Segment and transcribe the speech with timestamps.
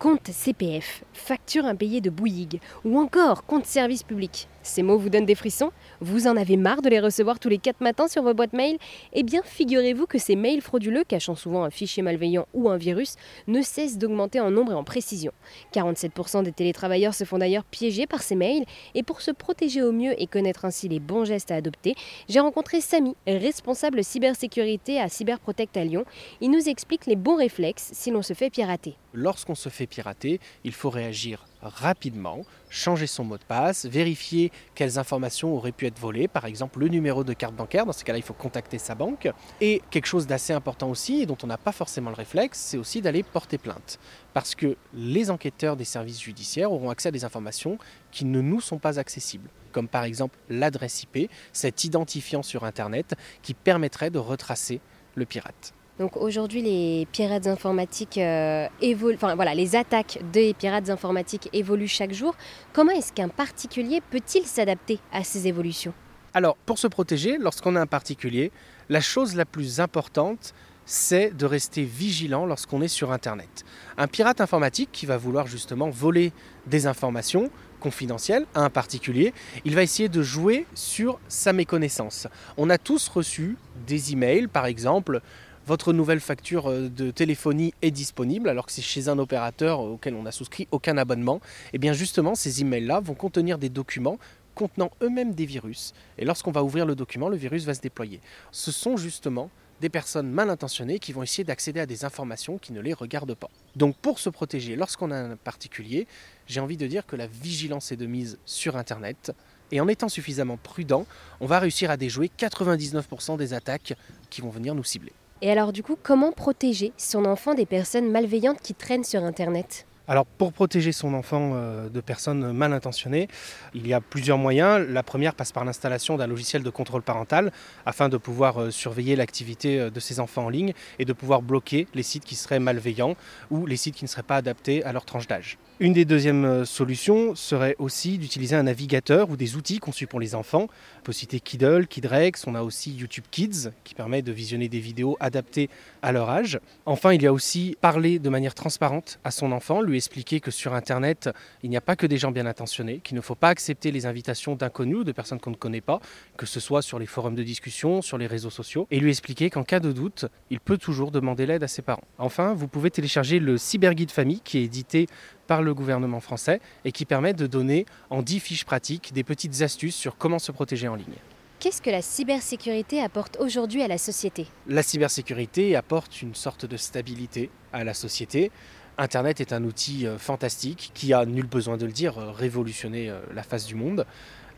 [0.00, 4.48] compte CPF, facture impayée de Bouygues ou encore compte service public.
[4.62, 7.58] Ces mots vous donnent des frissons Vous en avez marre de les recevoir tous les
[7.58, 8.76] 4 matins sur vos boîtes mail
[9.14, 13.16] Eh bien, figurez-vous que ces mails frauduleux, cachant souvent un fichier malveillant ou un virus,
[13.46, 15.32] ne cessent d'augmenter en nombre et en précision.
[15.72, 18.64] 47% des télétravailleurs se font d'ailleurs piéger par ces mails,
[18.94, 21.94] et pour se protéger au mieux et connaître ainsi les bons gestes à adopter,
[22.28, 26.04] j'ai rencontré Samy, responsable cybersécurité à Cyberprotect à Lyon.
[26.40, 28.96] Il nous explique les bons réflexes si l'on se fait pirater.
[29.14, 34.98] Lorsqu'on se fait pirater, il faut réagir rapidement, changer son mot de passe, vérifier quelles
[34.98, 38.18] informations auraient pu être volées, par exemple le numéro de carte bancaire, dans ce cas-là
[38.18, 39.28] il faut contacter sa banque.
[39.60, 42.78] Et quelque chose d'assez important aussi, et dont on n'a pas forcément le réflexe, c'est
[42.78, 43.98] aussi d'aller porter plainte.
[44.32, 47.78] Parce que les enquêteurs des services judiciaires auront accès à des informations
[48.10, 53.14] qui ne nous sont pas accessibles, comme par exemple l'adresse IP, cet identifiant sur Internet
[53.42, 54.80] qui permettrait de retracer
[55.14, 55.74] le pirate.
[56.00, 61.88] Donc aujourd'hui, les pirates informatiques euh, évoluent, enfin voilà, les attaques des pirates informatiques évoluent
[61.88, 62.34] chaque jour.
[62.72, 65.92] Comment est-ce qu'un particulier peut-il s'adapter à ces évolutions?
[66.32, 68.50] Alors, pour se protéger, lorsqu'on est un particulier,
[68.88, 70.54] la chose la plus importante,
[70.86, 73.66] c'est de rester vigilant lorsqu'on est sur Internet.
[73.98, 76.32] Un pirate informatique qui va vouloir justement voler
[76.66, 79.34] des informations confidentielles à un particulier,
[79.66, 82.26] il va essayer de jouer sur sa méconnaissance.
[82.56, 85.20] On a tous reçu des emails, par exemple,
[85.66, 90.14] votre nouvelle facture euh, de téléphonie est disponible alors que c'est chez un opérateur auquel
[90.14, 94.18] on n'a souscrit aucun abonnement, et eh bien justement ces emails-là vont contenir des documents
[94.54, 95.94] contenant eux-mêmes des virus.
[96.18, 98.20] Et lorsqu'on va ouvrir le document, le virus va se déployer.
[98.50, 102.72] Ce sont justement des personnes mal intentionnées qui vont essayer d'accéder à des informations qui
[102.72, 103.48] ne les regardent pas.
[103.76, 106.06] Donc pour se protéger lorsqu'on a un particulier,
[106.46, 109.32] j'ai envie de dire que la vigilance est de mise sur Internet.
[109.72, 111.06] Et en étant suffisamment prudent,
[111.40, 113.94] on va réussir à déjouer 99% des attaques
[114.28, 115.12] qui vont venir nous cibler.
[115.42, 119.86] Et alors du coup, comment protéger son enfant des personnes malveillantes qui traînent sur Internet?
[120.06, 123.28] Alors pour protéger son enfant euh, de personnes mal intentionnées,
[123.74, 124.84] il y a plusieurs moyens.
[124.88, 127.52] La première passe par l'installation d'un logiciel de contrôle parental
[127.86, 131.42] afin de pouvoir euh, surveiller l'activité euh, de ses enfants en ligne et de pouvoir
[131.42, 133.14] bloquer les sites qui seraient malveillants
[133.50, 135.58] ou les sites qui ne seraient pas adaptés à leur tranche d'âge.
[135.82, 140.34] Une des deuxièmes solutions serait aussi d'utiliser un navigateur ou des outils conçus pour les
[140.34, 140.66] enfants.
[140.98, 144.78] On peut citer Kiddle, Kidrex, on a aussi YouTube Kids qui permet de visionner des
[144.78, 145.70] vidéos adaptées
[146.02, 146.60] à leur âge.
[146.84, 150.50] Enfin, il y a aussi parler de manière transparente à son enfant, lui expliquer que
[150.50, 151.30] sur Internet,
[151.62, 154.04] il n'y a pas que des gens bien intentionnés, qu'il ne faut pas accepter les
[154.04, 156.00] invitations d'inconnus ou de personnes qu'on ne connaît pas,
[156.36, 159.48] que ce soit sur les forums de discussion, sur les réseaux sociaux, et lui expliquer
[159.48, 162.04] qu'en cas de doute, il peut toujours demander l'aide à ses parents.
[162.18, 165.06] Enfin, vous pouvez télécharger le Cyberguide Famille qui est édité
[165.50, 169.62] par le gouvernement français et qui permet de donner en 10 fiches pratiques des petites
[169.62, 171.18] astuces sur comment se protéger en ligne.
[171.58, 174.46] Qu'est-ce que la cybersécurité apporte aujourd'hui à la société?
[174.68, 178.52] La cybersécurité apporte une sorte de stabilité à la société.
[178.96, 183.10] Internet est un outil euh, fantastique qui a, nul besoin de le dire, euh, révolutionné
[183.10, 184.06] euh, la face du monde.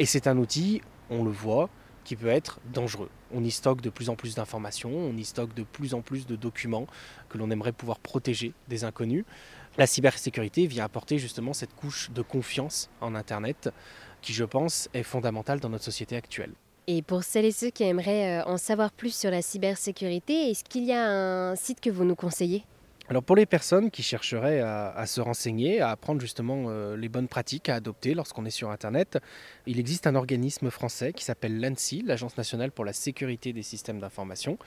[0.00, 1.70] Et c'est un outil, on le voit,
[2.04, 3.10] qui peut être dangereux.
[3.32, 6.26] On y stocke de plus en plus d'informations, on y stocke de plus en plus
[6.26, 6.86] de documents
[7.28, 9.24] que l'on aimerait pouvoir protéger des inconnus.
[9.78, 13.70] La cybersécurité vient apporter justement cette couche de confiance en Internet
[14.22, 16.52] qui, je pense, est fondamentale dans notre société actuelle.
[16.86, 20.84] Et pour celles et ceux qui aimeraient en savoir plus sur la cybersécurité, est-ce qu'il
[20.84, 22.64] y a un site que vous nous conseillez?
[23.10, 27.26] Alors pour les personnes qui chercheraient à, se renseigner, à apprendre justement euh, les bonnes
[27.26, 29.18] pratiques à adopter lorsqu'on est sur Internet,
[29.66, 33.98] il existe un organisme français qui s'appelle l'ANSI, l'Agence nationale pour la sécurité des systèmes
[33.98, 34.58] d'information,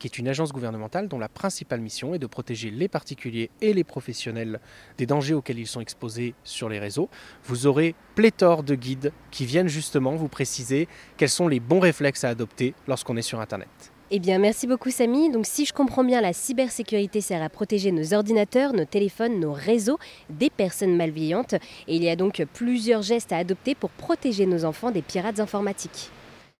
[0.00, 3.72] qui est une agence gouvernementale dont la principale mission est de protéger les particuliers et
[3.72, 4.58] les professionnels
[4.98, 7.08] des dangers auxquels ils sont exposés sur les réseaux.
[7.44, 12.24] Vous aurez pléthore de guides qui viennent justement vous préciser quels sont les bons réflexes
[12.24, 13.92] à adopter lorsqu'on est sur Internet.
[14.12, 15.30] Eh bien, merci beaucoup Samy.
[15.30, 19.52] Donc, si je comprends bien, la cybersécurité sert à protéger nos ordinateurs, nos téléphones, nos
[19.52, 19.98] réseaux
[20.30, 21.54] des personnes malveillantes.
[21.88, 25.40] Et il y a donc plusieurs gestes à adopter pour protéger nos enfants des pirates
[25.40, 26.10] informatiques.